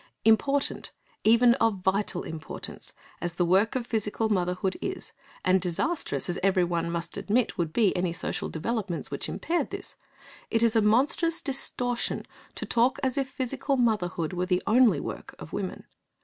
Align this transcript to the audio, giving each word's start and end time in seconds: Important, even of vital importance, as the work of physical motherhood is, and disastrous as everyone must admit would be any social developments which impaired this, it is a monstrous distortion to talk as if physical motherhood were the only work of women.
Important, 0.25 0.91
even 1.23 1.53
of 1.61 1.83
vital 1.83 2.23
importance, 2.23 2.91
as 3.21 3.33
the 3.33 3.45
work 3.45 3.75
of 3.75 3.85
physical 3.85 4.29
motherhood 4.29 4.75
is, 4.81 5.11
and 5.45 5.61
disastrous 5.61 6.27
as 6.27 6.39
everyone 6.41 6.89
must 6.89 7.17
admit 7.17 7.55
would 7.59 7.71
be 7.71 7.95
any 7.95 8.11
social 8.11 8.49
developments 8.49 9.11
which 9.11 9.29
impaired 9.29 9.69
this, 9.69 9.95
it 10.49 10.63
is 10.63 10.75
a 10.75 10.81
monstrous 10.81 11.39
distortion 11.39 12.25
to 12.55 12.65
talk 12.65 12.97
as 13.03 13.15
if 13.15 13.29
physical 13.29 13.77
motherhood 13.77 14.33
were 14.33 14.47
the 14.47 14.63
only 14.65 14.99
work 14.99 15.35
of 15.37 15.53
women. 15.53 15.85